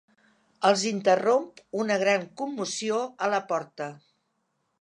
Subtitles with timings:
[0.69, 3.91] Els interromp una gran commoció a la porta: